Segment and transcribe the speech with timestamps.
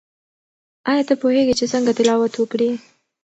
[0.89, 2.71] آیا ته پوهیږې چې څنګه تلاوت وکړې؟